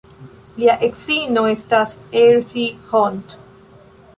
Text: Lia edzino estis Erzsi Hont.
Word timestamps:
Lia 0.61 0.73
edzino 0.87 1.43
estis 1.51 1.93
Erzsi 2.23 2.65
Hont. 2.95 3.37